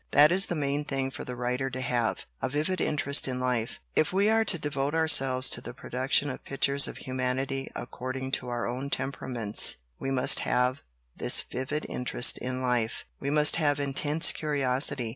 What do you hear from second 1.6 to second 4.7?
to have a vivid interest in life. If we are to